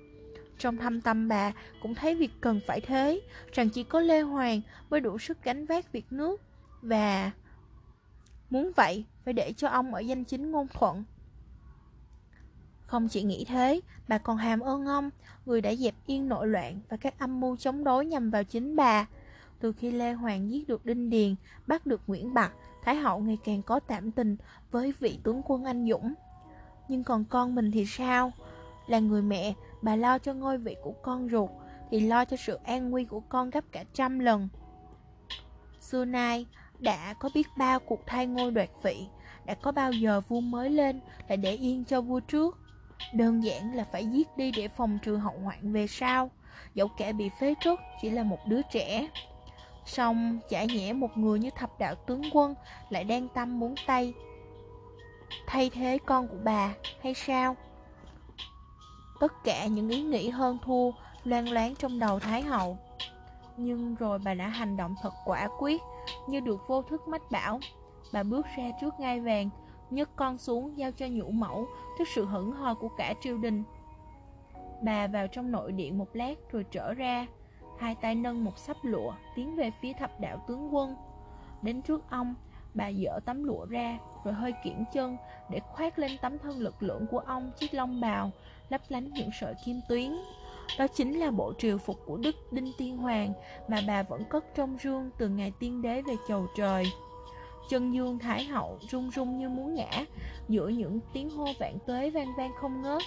trong 0.58 0.78
thâm 0.78 1.02
tâm 1.02 1.28
bà 1.28 1.52
cũng 1.82 1.96
thấy 1.96 2.16
việc 2.16 2.32
cần 2.42 2.60
phải 2.68 2.82
thế, 2.82 3.22
rằng 3.54 3.70
chỉ 3.70 3.84
có 3.84 4.00
Lê 4.00 4.22
Hoàng 4.22 4.62
mới 4.90 5.00
đủ 5.00 5.18
sức 5.18 5.44
gánh 5.44 5.66
vác 5.66 5.92
việc 5.92 6.06
nước. 6.12 6.42
Và 6.82 7.32
muốn 8.50 8.72
vậy 8.76 9.06
phải 9.26 9.34
để 9.34 9.54
cho 9.58 9.68
ông 9.68 9.94
ở 9.94 10.00
danh 10.00 10.24
chính 10.24 10.52
ngôn 10.52 10.68
thuận. 10.68 11.04
Không 12.86 13.08
chỉ 13.08 13.24
nghĩ 13.24 13.46
thế, 13.46 13.82
bà 14.08 14.18
còn 14.18 14.38
hàm 14.38 14.60
ơn 14.60 14.86
ông, 14.86 15.10
người 15.46 15.62
đã 15.62 15.76
dẹp 15.76 15.96
yên 16.06 16.30
nội 16.30 16.48
loạn 16.48 16.80
và 16.90 16.98
các 16.98 17.20
âm 17.20 17.40
mưu 17.40 17.58
chống 17.58 17.84
đối 17.84 18.06
nhằm 18.06 18.32
vào 18.32 18.44
chính 18.44 18.76
bà. 18.76 19.06
Từ 19.60 19.74
khi 19.74 19.92
Lê 19.92 20.14
Hoàng 20.14 20.52
giết 20.52 20.68
được 20.68 20.86
Đinh 20.86 21.10
Điền, 21.10 21.36
bắt 21.68 21.86
được 21.86 22.02
Nguyễn 22.08 22.34
Bạc, 22.34 22.54
Thái 22.84 22.96
Hậu 22.96 23.20
ngày 23.20 23.38
càng 23.44 23.62
có 23.62 23.80
cảm 23.80 24.12
tình 24.12 24.38
với 24.72 24.94
vị 25.00 25.20
tướng 25.24 25.42
quân 25.46 25.64
anh 25.64 25.90
dũng. 25.90 26.14
Nhưng 26.88 27.04
còn 27.04 27.26
con 27.26 27.56
mình 27.56 27.72
thì 27.72 27.86
sao? 27.86 28.32
Là 28.88 29.00
người 29.00 29.22
mẹ, 29.22 29.54
bà 29.84 29.96
lo 29.96 30.18
cho 30.18 30.34
ngôi 30.34 30.58
vị 30.58 30.76
của 30.84 30.94
con 31.02 31.30
ruột 31.30 31.50
thì 31.92 32.00
lo 32.00 32.26
cho 32.26 32.38
sự 32.38 32.60
an 32.64 32.90
nguy 32.90 33.06
của 33.06 33.20
con 33.20 33.50
gấp 33.50 33.64
cả 33.72 33.84
trăm 33.94 34.20
lần. 34.20 34.50
Xưa 35.80 36.06
nay, 36.06 36.46
đã 36.80 37.14
có 37.14 37.30
biết 37.34 37.48
bao 37.58 37.80
cuộc 37.80 38.00
thay 38.06 38.28
ngôi 38.28 38.52
đoạt 38.52 38.70
vị, 38.84 39.08
đã 39.46 39.54
có 39.54 39.72
bao 39.72 39.92
giờ 39.92 40.22
vua 40.28 40.40
mới 40.40 40.70
lên 40.70 41.00
lại 41.28 41.38
để 41.38 41.52
yên 41.52 41.84
cho 41.86 42.02
vua 42.02 42.20
trước. 42.20 42.58
Đơn 43.14 43.44
giản 43.44 43.76
là 43.76 43.86
phải 43.92 44.06
giết 44.06 44.38
đi 44.38 44.52
để 44.52 44.68
phòng 44.68 45.00
trừ 45.04 45.16
hậu 45.16 45.40
hoạn 45.44 45.74
về 45.74 45.88
sau, 45.88 46.32
dẫu 46.74 46.88
kẻ 46.98 47.14
bị 47.14 47.30
phế 47.40 47.54
truất 47.60 47.80
chỉ 48.02 48.10
là 48.10 48.24
một 48.24 48.40
đứa 48.48 48.62
trẻ. 48.72 49.08
song 49.86 50.40
chả 50.50 50.64
nhẽ 50.64 50.94
một 50.94 51.18
người 51.18 51.40
như 51.40 51.50
thập 51.50 51.80
đạo 51.80 51.96
tướng 51.96 52.22
quân 52.34 52.56
lại 52.90 53.04
đang 53.04 53.28
tâm 53.28 53.60
muốn 53.60 53.76
tay 53.88 54.14
thay 55.48 55.70
thế 55.70 55.98
con 56.06 56.28
của 56.28 56.38
bà 56.44 56.74
hay 57.02 57.14
sao? 57.14 57.56
Tất 59.24 59.44
cả 59.44 59.66
những 59.66 59.90
ý 59.90 60.02
nghĩ 60.02 60.30
hơn 60.30 60.58
thua 60.62 60.92
loan 61.24 61.46
loáng 61.46 61.76
trong 61.76 62.00
đầu 62.00 62.20
Thái 62.20 62.42
Hậu. 62.42 62.78
Nhưng 63.58 63.96
rồi 63.96 64.20
bà 64.20 64.34
đã 64.34 64.48
hành 64.48 64.78
động 64.78 64.96
thật 65.02 65.14
quả 65.26 65.48
quyết, 65.60 65.82
Như 66.28 66.40
được 66.40 66.68
vô 66.68 66.82
thức 66.82 67.08
mách 67.08 67.32
bảo. 67.32 67.60
Bà 68.14 68.24
bước 68.24 68.46
ra 68.58 68.64
trước 68.82 69.00
ngai 69.00 69.20
vàng, 69.20 69.50
nhấc 69.90 70.16
con 70.16 70.38
xuống 70.38 70.78
giao 70.78 70.92
cho 70.92 71.08
nhũ 71.12 71.32
mẫu 71.32 71.68
Trước 71.98 72.08
sự 72.16 72.26
hững 72.26 72.52
hờ 72.52 72.76
của 72.76 72.90
cả 72.98 73.14
triều 73.22 73.38
đình. 73.38 73.64
Bà 74.84 75.08
vào 75.08 75.28
trong 75.28 75.52
nội 75.52 75.72
điện 75.72 75.98
một 75.98 76.08
lát 76.14 76.52
rồi 76.52 76.66
trở 76.72 76.94
ra, 76.94 77.28
Hai 77.80 77.96
tay 77.96 78.16
nâng 78.16 78.44
một 78.44 78.58
sắp 78.58 78.78
lụa 78.82 79.14
Tiến 79.36 79.56
về 79.56 79.72
phía 79.72 79.94
thập 79.94 80.20
đạo 80.20 80.44
tướng 80.48 80.76
quân. 80.76 80.96
Đến 81.62 81.82
trước 81.82 82.10
ông 82.10 82.36
Bà 82.74 82.92
dỡ 82.92 83.20
tấm 83.26 83.44
lụa 83.44 83.66
ra, 83.66 83.98
Rồi 84.24 84.34
hơi 84.34 84.54
kiển 84.64 84.84
chân 84.94 85.18
Để 85.50 85.60
khoác 85.60 86.00
lên 86.00 86.12
tấm 86.22 86.38
thân 86.40 86.60
lực 86.60 86.84
lượng 86.84 87.06
của 87.12 87.20
ông 87.20 87.52
chiếc 87.60 87.74
lông 87.74 88.02
bào, 88.02 88.32
lấp 88.70 88.82
lánh 88.90 89.14
những 89.14 89.30
sợi 89.40 89.54
kim 89.66 89.80
tuyến. 89.90 90.12
Đó 90.80 90.88
chính 90.88 91.20
là 91.20 91.32
bộ 91.32 91.54
triều 91.58 91.78
phục 91.78 92.00
của 92.06 92.18
Đức 92.18 92.36
Đinh 92.52 92.72
Tiên 92.78 92.98
Hoàng 92.98 93.34
mà 93.68 93.82
bà 93.88 94.04
vẫn 94.04 94.24
cất 94.30 94.46
trong 94.56 94.78
rương 94.84 95.10
từ 95.18 95.30
ngày 95.30 95.54
tiên 95.60 95.82
đế 95.82 96.02
về 96.02 96.14
chầu 96.28 96.48
trời. 96.58 96.86
Chân 97.70 97.94
dương 97.94 98.20
thái 98.20 98.44
hậu 98.44 98.80
run 98.90 99.10
run 99.10 99.38
như 99.38 99.50
muốn 99.50 99.76
ngã, 99.76 100.06
giữa 100.50 100.68
những 100.68 101.00
tiếng 101.14 101.30
hô 101.30 101.46
vạn 101.60 101.78
tuế 101.88 102.10
vang 102.10 102.34
vang 102.38 102.52
không 102.62 102.82
ngớt. 102.82 103.02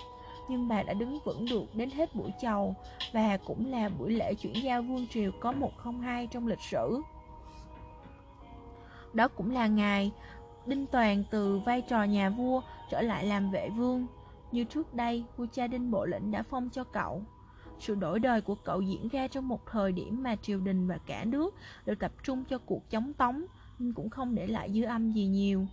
nhưng 0.49 0.68
bà 0.68 0.82
đã 0.82 0.94
đứng 0.94 1.18
vững 1.25 1.44
được 1.50 1.75
đến 1.75 1.90
hết 1.90 2.14
buổi 2.14 2.30
chầu, 2.40 2.75
và 3.12 3.37
cũng 3.37 3.70
là 3.70 3.88
buổi 3.88 4.11
lễ 4.11 4.35
chuyển 4.35 4.54
giao 4.62 4.82
vương 4.82 5.06
triều 5.11 5.30
có 5.40 5.52
102 5.52 6.26
trong 6.26 6.46
lịch 6.46 6.61
sử. 6.70 7.00
Đó 9.16 9.28
cũng 9.28 9.50
là 9.50 9.66
ngày 9.66 10.12
Đinh 10.66 10.87
Toàn 10.87 11.25
từ 11.30 11.58
vai 11.58 11.82
trò 11.82 12.04
nhà 12.04 12.30
vua 12.30 12.62
trở 12.90 13.00
lại 13.00 13.26
làm 13.26 13.50
vệ 13.50 13.70
vương. 13.70 14.06
Như 14.52 14.64
trước 14.64 14.94
đây, 14.94 15.25
vua 15.37 15.46
cha 15.52 15.66
Đinh 15.66 15.90
Bộ 15.90 16.04
Lĩnh 16.06 16.30
đã 16.30 16.42
phong 16.42 16.70
cho 16.70 16.85
cậu. 16.85 17.23
Sự 17.78 17.94
đổi 17.94 18.20
đời 18.20 18.40
của 18.40 18.54
cậu 18.54 18.80
diễn 18.80 19.08
ra 19.08 19.28
trong 19.28 19.49
một 19.49 19.61
thời 19.70 19.92
điểm 19.92 20.23
mà 20.23 20.37
triều 20.37 20.61
đình 20.61 20.87
và 20.87 20.99
cả 21.06 21.25
nước 21.25 21.54
đều 21.87 21.96
tập 21.96 22.12
trung 22.23 22.44
cho 22.44 22.58
cuộc 22.58 22.90
chống 22.90 23.12
tống, 23.12 23.44
nhưng 23.78 23.92
cũng 23.92 24.11
không 24.11 24.35
để 24.35 24.46
lại 24.46 24.73
dư 24.73 24.82
âm 24.82 25.12
gì 25.12 25.26
nhiều. 25.26 25.66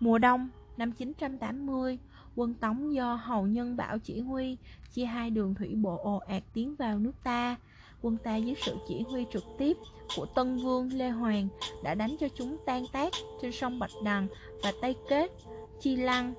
Mùa 0.00 0.18
đông 0.18 0.48
năm 0.76 0.92
980, 0.92 1.98
quân 2.36 2.54
Tống 2.54 2.94
do 2.94 3.14
Hầu 3.14 3.46
Nhân 3.46 3.76
Bảo 3.76 3.98
chỉ 3.98 4.20
huy 4.20 4.56
chia 4.92 5.04
hai 5.04 5.30
đường 5.30 5.54
thủy 5.54 5.74
bộ 5.74 5.96
ồ 6.02 6.16
ạt 6.16 6.42
tiến 6.52 6.76
vào 6.76 6.98
nước 6.98 7.12
ta. 7.24 7.56
Quân 8.02 8.16
ta 8.24 8.36
dưới 8.36 8.54
sự 8.62 8.76
chỉ 8.88 9.02
huy 9.02 9.26
trực 9.32 9.44
tiếp 9.58 9.76
của 10.16 10.26
Tân 10.26 10.58
Vương 10.58 10.92
Lê 10.92 11.08
Hoàng 11.08 11.48
đã 11.82 11.94
đánh 11.94 12.16
cho 12.20 12.28
chúng 12.34 12.56
tan 12.66 12.84
tác 12.92 13.12
trên 13.42 13.52
sông 13.52 13.78
Bạch 13.78 13.90
Đằng 14.04 14.26
và 14.62 14.72
Tây 14.80 14.94
Kết, 15.08 15.32
Chi 15.80 15.96
Lăng. 15.96 16.34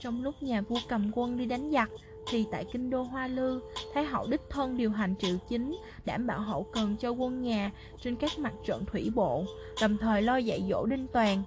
Trong 0.00 0.22
lúc 0.22 0.42
nhà 0.42 0.60
vua 0.60 0.78
cầm 0.88 1.10
quân 1.14 1.36
đi 1.36 1.44
đánh 1.44 1.70
giặc, 1.72 1.90
thì 2.26 2.46
tại 2.50 2.64
kinh 2.72 2.90
đô 2.90 3.02
Hoa 3.02 3.26
Lư, 3.26 3.60
Thái 3.94 4.04
hậu 4.04 4.26
đích 4.26 4.40
thân 4.50 4.76
điều 4.76 4.90
hành 4.90 5.14
triệu 5.18 5.36
chính, 5.48 5.76
đảm 6.04 6.26
bảo 6.26 6.40
hậu 6.40 6.62
cần 6.62 6.96
cho 6.96 7.10
quân 7.10 7.42
nhà 7.42 7.72
trên 8.00 8.16
các 8.16 8.38
mặt 8.38 8.52
trận 8.66 8.84
thủy 8.84 9.10
bộ, 9.14 9.44
đồng 9.80 9.98
thời 9.98 10.22
lo 10.22 10.36
dạy 10.36 10.64
dỗ 10.70 10.86
Đinh 10.86 11.06
Toàn. 11.12 11.42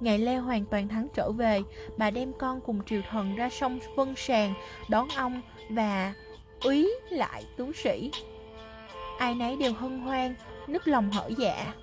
Ngày 0.00 0.18
Lê 0.18 0.36
hoàn 0.36 0.64
toàn 0.64 0.88
thắng 0.88 1.08
trở 1.14 1.32
về, 1.32 1.62
bà 1.96 2.10
đem 2.10 2.32
con 2.38 2.60
cùng 2.60 2.80
triều 2.86 3.00
thần 3.10 3.36
ra 3.36 3.48
sông 3.48 3.78
Vân 3.96 4.14
Sàng 4.16 4.54
đón 4.88 5.08
ông 5.08 5.40
và 5.70 6.14
úy 6.64 6.90
lại 7.10 7.44
tướng 7.56 7.72
sĩ. 7.72 8.10
Ai 9.20 9.34
nấy 9.34 9.56
đều 9.56 9.72
hân 9.72 10.00
hoan, 10.00 10.34
nức 10.66 10.88
lòng 10.88 11.10
hở 11.10 11.30
dạ. 11.38 11.74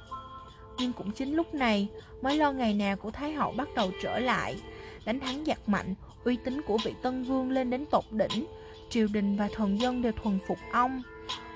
Nhưng 0.77 0.94
cũng 0.94 1.12
chính 1.12 1.36
lúc 1.36 1.53
này, 1.53 1.88
mới 2.22 2.38
lo 2.38 2.51
ngày 2.51 2.74
nào 2.74 2.96
của 2.96 3.12
Thái 3.12 3.34
hậu 3.34 3.51
bắt 3.51 3.67
đầu 3.75 3.91
trở 4.01 4.20
lại, 4.20 4.62
đánh 5.06 5.20
thắng 5.20 5.46
giặc 5.46 5.70
mạnh, 5.70 5.96
uy 6.24 6.38
tín 6.44 6.62
của 6.62 6.77
vị 6.84 6.94
tân 7.01 7.24
vương 7.24 7.51
lên 7.51 7.70
đến 7.70 7.86
tột 7.86 8.03
đỉnh, 8.12 8.46
triều 8.89 9.08
đình 9.13 9.38
và 9.38 9.50
thần 9.53 9.82
dân 9.82 10.01
đều 10.01 10.12
thuần 10.12 10.39
phục 10.48 10.58
ông. 10.72 11.01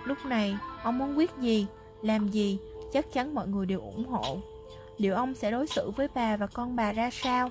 Lúc 0.05 0.25
này, 0.25 0.57
ông 0.83 0.97
muốn 0.97 1.17
quyết 1.17 1.31
gì, 1.39 1.65
làm 2.01 2.27
gì, 2.27 2.57
chắc 2.93 3.13
chắn 3.13 3.33
mọi 3.35 3.47
người 3.47 3.65
đều 3.65 3.79
ủng 3.79 4.07
hộ. 4.07 4.37
Liệu 4.97 5.15
ông 5.15 5.33
sẽ 5.33 5.51
đối 5.51 5.67
xử 5.67 5.89
với 5.89 6.07
bà 6.15 6.37
và 6.37 6.47
con 6.47 6.75
bà 6.75 6.91
ra 6.91 7.09
sao? 7.11 7.49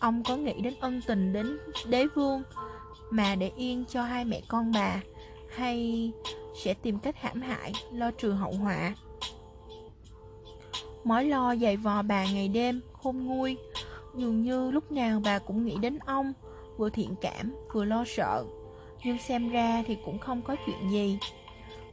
Ông 0.00 0.22
có 0.22 0.36
nghĩ 0.36 0.60
đến 0.60 0.74
ân 0.80 1.00
tình 1.06 1.32
đến 1.32 1.58
đế 1.86 2.06
vương 2.06 2.42
mà 3.10 3.34
để 3.34 3.50
yên 3.56 3.84
cho 3.88 4.02
hai 4.02 4.24
mẹ 4.24 4.40
con 4.48 4.72
bà 4.72 5.00
hay 5.56 6.10
sẽ 6.54 6.74
tìm 6.74 6.98
cách 6.98 7.16
hãm 7.18 7.40
hại, 7.40 7.72
lo 7.92 8.10
trừ 8.10 8.32
hậu 8.32 8.52
họa? 8.52 8.94
Mối 11.04 11.24
lo 11.24 11.56
dày 11.56 11.76
vò 11.76 12.02
bà 12.02 12.24
ngày 12.24 12.48
đêm, 12.48 12.80
khôn 12.92 13.26
nguôi. 13.26 13.56
Dường 14.14 14.42
như 14.42 14.70
lúc 14.70 14.92
nào 14.92 15.20
bà 15.24 15.38
cũng 15.38 15.64
nghĩ 15.64 15.76
đến 15.76 15.98
ông 15.98 16.32
Vừa 16.76 16.90
thiện 16.90 17.14
cảm, 17.20 17.54
vừa 17.72 17.84
lo 17.84 18.04
sợ. 18.06 18.44
Nhưng 19.04 19.18
xem 19.18 19.48
ra 19.48 19.82
thì 19.86 19.96
cũng 20.04 20.18
không 20.18 20.42
có 20.42 20.56
chuyện 20.66 20.90
gì. 20.90 21.18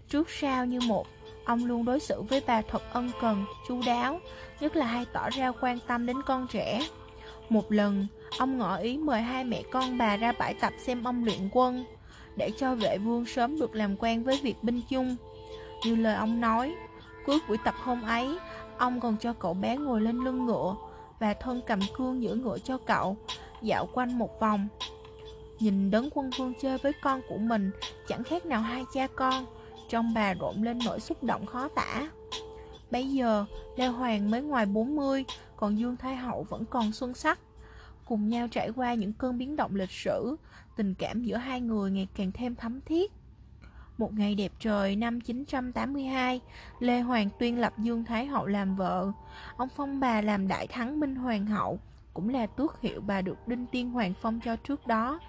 Trước 0.10 0.30
sau 0.30 0.66
như 0.66 0.80
một 0.88 1.08
Ông 1.46 1.66
luôn 1.66 1.86
đối 1.86 2.00
xử 2.00 2.22
với 2.22 2.42
bà 2.48 2.62
thật 2.62 2.82
ân 2.94 3.12
cần, 3.22 3.46
chu 3.68 3.82
đáo 3.86 4.20
Nhất 4.60 4.75
là 4.75 4.86
hay 4.86 5.06
tỏ 5.13 5.30
ra 5.30 5.51
quan 5.62 5.80
tâm 5.88 6.06
đến 6.06 6.18
con 6.25 6.48
trẻ. 6.48 6.88
Một 7.50 7.72
lần, 7.72 8.08
ông 8.38 8.58
ngỏ 8.58 8.78
ý 8.78 8.98
mời 8.98 9.22
hai 9.22 9.44
mẹ 9.44 9.63
con 9.72 9.98
bà 9.98 10.18
ra 10.18 10.32
bãi 10.32 10.54
tập 10.54 10.74
xem 10.78 11.04
ông 11.04 11.24
luyện 11.24 11.50
quân. 11.51 11.86
Để 12.39 12.51
cho 12.58 12.75
vệ 12.75 12.98
vương 12.98 13.25
sớm 13.25 13.60
được 13.60 13.75
làm 13.75 13.96
quen 14.00 14.24
với 14.24 14.39
việc 14.43 14.55
binh 14.62 14.81
chung 14.89 15.15
Như 15.86 15.96
lời 15.96 16.15
ông 16.15 16.41
nói 16.41 16.75
Cuối 17.25 17.39
buổi 17.48 17.58
tập 17.65 17.75
hôm 17.84 18.01
ấy 18.01 18.38
Ông 18.77 19.00
còn 19.00 19.17
cho 19.17 19.34
cậu 19.34 19.53
bé 19.53 19.77
ngồi 19.77 20.01
lên 20.01 20.17
lưng 20.17 20.46
ngựa 20.46 20.75
và 21.19 21.34
thân 21.34 21.62
cầm 21.67 21.79
cương 21.93 22.24
giữ 22.24 22.36
ngựa 22.36 22.58
cho 22.60 22.77
cậu, 22.77 23.17
dạo 23.62 23.89
quanh 23.93 24.17
một 24.17 24.39
vòng. 24.39 24.67
Nhìn 25.60 25.91
đấng 25.91 26.10
quân 26.13 26.29
vương 26.38 26.53
chơi 26.62 26.77
với 26.77 26.93
con 27.01 27.22
của 27.29 27.38
mình, 27.38 27.72
chẳng 28.08 28.24
khác 28.24 28.46
nào 28.46 28.62
hai 28.62 28.84
cha 28.93 29.08
con, 29.15 29.46
trong 29.89 30.13
bà 30.13 30.34
rộn 30.34 30.63
lên 30.63 30.79
nỗi 30.86 31.00
xúc 31.00 31.24
động 31.24 31.46
khó 31.46 31.67
tả. 31.67 32.10
Bây 32.91 33.10
giờ, 33.10 33.46
Lê 33.75 33.88
Hoàng 33.88 34.31
mới 34.31 34.41
ngoài 34.41 34.65
40, 34.65 35.25
còn 35.58 35.79
Dương 35.79 35.98
Thái 35.98 36.15
Hậu 36.15 36.46
vẫn 36.50 36.65
còn 36.65 36.91
xuân 36.91 37.13
sắc. 37.13 37.39
Cùng 38.10 38.30
nhau 38.30 38.48
trải 38.48 38.70
qua 38.75 38.94
những 38.94 39.13
cơn 39.13 39.38
biến 39.38 39.56
động 39.56 39.75
lịch 39.75 39.92
sử, 39.92 40.36
tình 40.78 40.94
cảm 40.94 41.24
giữa 41.24 41.38
hai 41.38 41.62
người 41.62 41.92
ngày 41.92 42.08
càng 42.16 42.32
thêm 42.32 42.56
thấm 42.56 42.82
thiết. 42.82 43.12
Một 43.98 44.13
ngày 44.13 44.36
đẹp 44.36 44.51
trời 44.60 44.96
năm 44.96 45.22
982, 45.22 46.42
Lê 46.80 47.00
Hoàng 47.01 47.30
tuyên 47.39 47.60
lập 47.60 47.74
Dương 47.78 48.04
Thái 48.04 48.25
Hậu 48.25 48.46
làm 48.46 48.75
vợ. 48.75 49.12
Ông 49.58 49.70
phong 49.75 50.00
bà 50.00 50.22
làm 50.22 50.48
đại 50.48 50.68
thắng 50.68 51.00
minh 51.00 51.16
hoàng 51.16 51.46
hậu, 51.46 51.80
cũng 52.13 52.30
là 52.30 52.48
tước 52.48 52.82
hiệu 52.82 53.01
bà 53.01 53.22
được 53.22 53.48
Đinh 53.48 53.66
Tiên 53.66 53.92
Hoàng 53.92 54.13
phong 54.22 54.39
cho 54.46 54.56
trước 54.56 54.88
đó. 54.88 55.20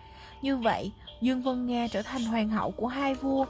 Như 0.42 0.56
vậy, 0.56 0.92
Dương 1.20 1.42
Vân 1.42 1.66
Nga 1.66 1.86
trở 1.90 2.02
thành 2.02 2.24
hoàng 2.24 2.48
hậu 2.48 2.70
của 2.70 2.86
hai 2.86 3.14
vua 3.14 3.46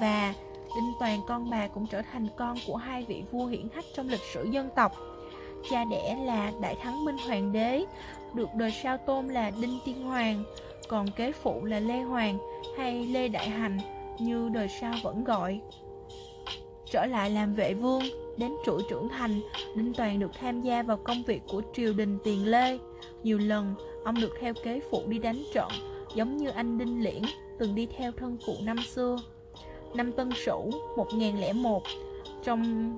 và 0.00 0.34
Đinh 0.76 0.92
Toàn 1.00 1.20
con 1.28 1.50
bà 1.50 1.68
cũng 1.68 1.86
trở 1.86 2.02
thành 2.12 2.28
con 2.36 2.56
của 2.66 2.76
hai 2.76 3.04
vị 3.04 3.24
vua 3.30 3.46
hiển 3.46 3.68
hách 3.74 3.84
trong 3.96 4.08
lịch 4.08 4.24
sử 4.34 4.44
dân 4.44 4.68
tộc. 4.76 4.92
Cha 5.70 5.84
đẻ 5.84 6.16
là 6.24 6.52
Đại 6.60 6.76
Thắng 6.82 7.04
Minh 7.04 7.16
Hoàng 7.26 7.52
đế, 7.52 7.84
được 8.34 8.54
đời 8.54 8.70
sao 8.82 8.96
tôn 8.96 9.28
là 9.28 9.50
Đinh 9.60 9.78
Tiên 9.84 10.02
Hoàng, 10.02 10.44
còn 10.88 11.10
kế 11.10 11.32
phụ 11.32 11.64
là 11.64 11.80
Lê 11.80 12.00
Hoàng 12.00 12.38
hay 12.76 13.06
Lê 13.06 13.28
Đại 13.28 13.48
Hành 13.48 13.78
như 14.20 14.48
đời 14.48 14.68
sau 14.80 14.94
vẫn 15.02 15.24
gọi. 15.24 15.60
Trở 16.90 17.06
lại 17.06 17.30
làm 17.30 17.54
vệ 17.54 17.74
vương, 17.74 18.02
đến 18.36 18.52
tuổi 18.64 18.82
trưởng 18.90 19.08
thành, 19.08 19.40
Đinh 19.74 19.94
Toàn 19.94 20.18
được 20.18 20.30
tham 20.40 20.60
gia 20.60 20.82
vào 20.82 20.96
công 20.96 21.22
việc 21.22 21.42
của 21.48 21.62
triều 21.74 21.92
đình 21.92 22.18
Tiền 22.24 22.46
Lê. 22.46 22.78
Nhiều 23.22 23.38
lần, 23.38 23.74
ông 24.04 24.20
được 24.20 24.34
theo 24.40 24.54
kế 24.64 24.80
phụ 24.90 25.02
đi 25.06 25.18
đánh 25.18 25.42
trận, 25.54 25.68
giống 26.14 26.36
như 26.36 26.48
anh 26.48 26.78
Đinh 26.78 27.02
Liễn 27.04 27.22
từng 27.58 27.74
đi 27.74 27.86
theo 27.86 28.12
thân 28.12 28.36
phụ 28.46 28.52
năm 28.62 28.76
xưa. 28.94 29.16
Năm 29.94 30.12
Tân 30.12 30.30
Sửu 30.44 30.70
1001, 30.96 31.82
trong 32.44 32.92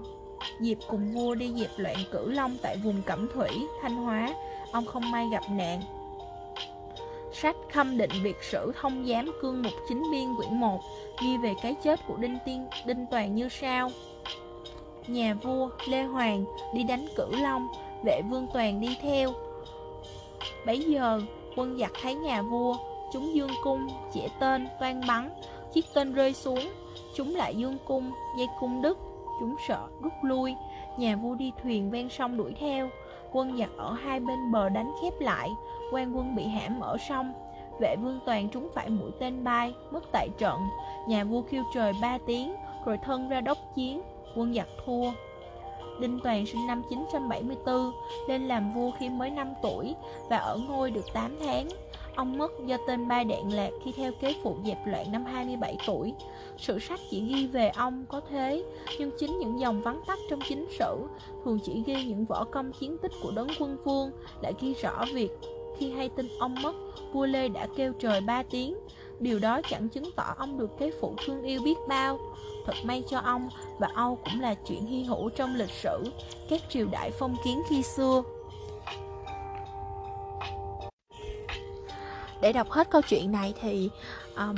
diệp 0.61 0.78
cùng 0.88 1.12
vua 1.12 1.35
đi 1.35 1.52
dẹp 1.56 1.70
loạn 1.76 1.97
cửu 2.12 2.26
long 2.26 2.56
tại 2.62 2.76
vùng 2.76 3.02
Cẩm 3.02 3.28
Thủy, 3.35 3.49
Thanh 3.82 3.97
Hóa, 3.97 4.35
ông 4.73 4.87
không 4.87 5.11
may 5.11 5.28
gặp 5.32 5.42
nạn, 5.50 5.80
Sách 7.32 7.56
khâm 7.73 7.99
định 7.99 8.11
việc 8.23 8.37
sử 8.42 8.73
thông 8.80 9.06
giám 9.06 9.30
cương 9.40 9.62
mục 9.62 9.73
chính 9.88 10.02
biên 10.12 10.37
quyển 10.37 10.61
1 10.61 10.80
ghi 11.23 11.37
về 11.37 11.54
cái 11.62 11.75
chết 11.82 12.00
của 12.06 12.16
Đinh 12.16 12.38
Tiên 12.47 12.66
Đinh 12.87 13.06
Toàn 13.11 13.35
như 13.35 13.49
sau. 13.49 13.90
Nhà 15.06 15.35
vua 15.35 15.68
Lê 15.88 16.02
Hoàng 16.02 16.44
đi 16.75 16.82
đánh 16.82 17.06
Cửu 17.16 17.30
Long, 17.30 17.68
vệ 18.04 18.23
vương 18.30 18.47
Toàn 18.54 18.80
đi 18.80 18.97
theo. 19.02 19.32
Bấy 20.66 20.78
giờ, 20.78 21.23
quân 21.56 21.78
giặc 21.78 21.92
thấy 22.02 22.14
nhà 22.14 22.42
vua, 22.42 22.76
chúng 23.12 23.35
dương 23.35 23.50
cung, 23.62 23.88
chỉ 24.12 24.20
tên, 24.40 24.68
toan 24.80 25.00
bắn, 25.09 25.30
chiếc 25.73 25.85
tên 25.94 26.12
rơi 26.12 26.35
xuống, 26.35 26.73
chúng 27.14 27.37
lại 27.37 27.54
dương 27.56 27.76
cung, 27.85 28.11
dây 28.38 28.47
cung 28.61 28.82
đứt, 28.82 28.99
chúng 29.40 29.56
sợ 29.68 29.88
rút 30.02 30.12
lui, 30.23 30.54
nhà 30.97 31.16
vua 31.16 31.35
đi 31.35 31.52
thuyền 31.62 31.90
ven 31.90 32.09
sông 32.09 32.37
đuổi 32.37 32.54
theo, 32.61 32.88
quân 33.32 33.59
giặc 33.59 33.70
ở 33.76 33.92
hai 33.92 34.20
bên 34.20 34.52
bờ 34.52 34.68
đánh 34.68 34.92
khép 35.02 35.12
lại, 35.20 35.50
quan 35.92 36.16
quân 36.16 36.37
bị 36.37 36.47
hãm 36.47 36.80
ở 36.80 36.97
sông. 37.09 37.32
Vệ 37.80 37.97
vương 37.97 38.20
toàn 38.26 38.49
trúng 38.49 38.68
phải 38.75 38.90
mũi 38.90 39.11
tên 39.20 39.44
bay 39.44 39.75
Mất 39.90 40.04
tại 40.12 40.28
trận. 40.38 40.59
Nhà 41.09 41.25
vua 41.25 41.42
kêu 41.42 41.64
trời 41.75 41.92
ba 42.02 42.18
tiếng 42.26 42.54
Rồi 42.85 42.99
thân 42.99 43.28
ra 43.28 43.40
đốc 43.40 43.59
chiến. 43.75 44.02
Quân 44.37 44.54
giặc 44.54 44.68
thua. 44.87 45.11
Đinh 46.00 46.18
Toàn 46.25 46.47
sinh 46.47 46.66
năm 46.66 46.82
974 46.90 47.92
Lên 48.28 48.49
làm 48.49 48.73
vua 48.73 48.90
khi 48.99 49.09
mới 49.09 49.30
5 49.30 49.54
tuổi 49.62 49.94
Và 50.28 50.37
ở 50.37 50.59
ngôi 50.68 50.90
được 50.90 51.12
8 51.12 51.37
tháng. 51.44 51.68
Ông 52.21 52.39
mất 52.39 52.53
do 52.67 52.77
tên 52.87 53.09
ba 53.09 53.25
đạn 53.25 53.53
lạc 53.53 53.71
khi 53.85 53.93
theo 53.93 54.12
kế 54.21 54.35
phụ 54.43 54.57
dẹp 54.67 54.87
loạn 54.87 55.12
năm 55.12 55.25
27 55.25 55.77
tuổi. 55.87 56.12
Sử 56.59 56.79
sách 56.79 57.00
chỉ 57.11 57.21
ghi 57.21 57.47
về 57.47 57.69
ông 57.69 58.05
có 58.09 58.21
thế, 58.31 58.65
nhưng 58.99 59.11
chính 59.19 59.39
những 59.39 59.61
dòng 59.61 59.83
vắn 59.83 60.00
tắt 60.07 60.19
trong 60.31 60.41
chính 60.49 60.67
sử 60.79 60.97
thường 61.45 61.59
chỉ 61.65 61.83
ghi 61.87 62.05
những 62.05 62.25
võ 62.25 62.45
công 62.45 62.73
chiến 62.73 62.99
tích 62.99 63.12
của 63.23 63.31
đấng 63.37 63.49
quân 63.61 63.77
vương, 63.85 64.11
lại 64.43 64.53
ghi 64.61 64.75
rõ 64.75 65.05
việc 65.15 65.31
khi 65.79 65.91
hay 65.91 66.09
tin 66.09 66.29
ông 66.39 66.55
mất, 66.62 66.73
vua 67.12 67.27
Lê 67.27 67.49
đã 67.49 67.67
kêu 67.77 67.93
trời 67.99 68.21
ba 68.21 68.43
tiếng. 68.43 68.75
Điều 69.21 69.39
đó 69.39 69.61
chẳng 69.71 69.89
chứng 69.89 70.11
tỏ 70.17 70.35
ông 70.39 70.59
được 70.59 70.79
kế 70.79 70.91
phụ 71.00 71.15
thương 71.27 71.43
yêu 71.43 71.61
biết 71.65 71.77
bao. 71.89 72.19
Thật 72.67 72.75
may 72.85 73.03
cho 73.09 73.19
ông, 73.19 73.49
và 73.79 73.89
Âu 73.95 74.19
cũng 74.25 74.41
là 74.41 74.55
chuyện 74.55 74.87
hy 74.87 75.03
hữu 75.03 75.31
trong 75.31 75.55
lịch 75.55 75.71
sử, 75.71 76.05
các 76.50 76.61
triều 76.71 76.87
đại 76.93 77.11
phong 77.11 77.37
kiến 77.45 77.62
khi 77.69 77.83
xưa. 77.83 78.23
Để 82.40 82.52
đọc 82.52 82.70
hết 82.70 82.90
câu 82.90 83.02
chuyện 83.02 83.32
này 83.32 83.54
thì 83.61 83.90
um, 84.37 84.56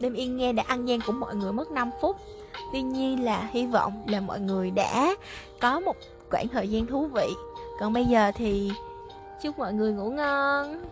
Đêm 0.00 0.14
Yên 0.14 0.36
nghe 0.36 0.52
đã 0.52 0.64
ăn 0.66 0.88
gian 0.88 0.98
của 1.06 1.12
mọi 1.12 1.36
người 1.36 1.52
mất 1.52 1.70
5 1.70 1.90
phút. 2.00 2.16
Tuy 2.72 2.82
nhiên 2.82 3.24
là 3.24 3.48
hy 3.52 3.66
vọng 3.66 4.04
là 4.06 4.20
mọi 4.20 4.40
người 4.40 4.70
đã 4.70 5.14
có 5.60 5.80
một 5.80 5.96
khoảng 6.30 6.48
thời 6.48 6.68
gian 6.68 6.86
thú 6.86 7.06
vị. 7.06 7.28
Còn 7.80 7.92
bây 7.92 8.04
giờ 8.04 8.32
thì 8.34 8.70
Chúc 9.40 9.58
mọi 9.58 9.72
người 9.72 9.92
ngủ 9.92 10.10
ngon. 10.10 10.82